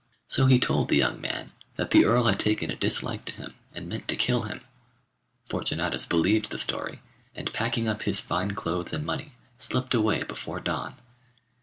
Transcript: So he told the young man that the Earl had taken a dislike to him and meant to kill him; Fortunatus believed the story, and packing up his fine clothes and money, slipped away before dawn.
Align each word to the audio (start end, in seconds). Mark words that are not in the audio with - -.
So 0.27 0.47
he 0.47 0.57
told 0.57 0.89
the 0.89 0.95
young 0.97 1.21
man 1.21 1.51
that 1.75 1.91
the 1.91 2.05
Earl 2.05 2.23
had 2.23 2.39
taken 2.39 2.71
a 2.71 2.75
dislike 2.75 3.23
to 3.25 3.35
him 3.35 3.53
and 3.71 3.87
meant 3.87 4.07
to 4.07 4.15
kill 4.15 4.41
him; 4.41 4.61
Fortunatus 5.47 6.07
believed 6.07 6.49
the 6.49 6.57
story, 6.57 7.01
and 7.35 7.53
packing 7.53 7.87
up 7.87 8.01
his 8.01 8.19
fine 8.19 8.55
clothes 8.55 8.93
and 8.93 9.05
money, 9.05 9.33
slipped 9.59 9.93
away 9.93 10.23
before 10.23 10.59
dawn. 10.59 10.95